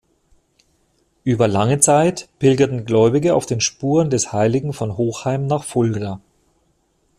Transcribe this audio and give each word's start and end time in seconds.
Über 1.23 1.47
lange 1.47 1.77
Zeit 1.79 2.27
pilgerten 2.39 2.87
Gläubige 2.87 3.35
auf 3.35 3.45
den 3.45 3.61
Spuren 3.61 4.09
des 4.09 4.33
Heiligen 4.33 4.73
von 4.73 4.97
Hochheim 4.97 5.45
nach 5.45 5.63
Fulda. 5.63 6.19